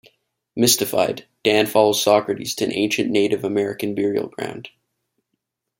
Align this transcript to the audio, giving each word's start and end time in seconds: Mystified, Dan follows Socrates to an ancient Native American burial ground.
Mystified, 0.55 1.27
Dan 1.43 1.67
follows 1.67 2.01
Socrates 2.01 2.55
to 2.55 2.65
an 2.65 2.73
ancient 2.73 3.11
Native 3.11 3.43
American 3.43 3.93
burial 3.93 4.29
ground. 4.29 4.69